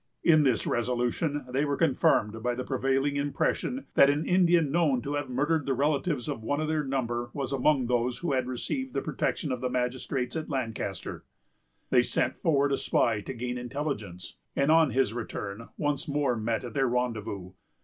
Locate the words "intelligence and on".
13.59-14.89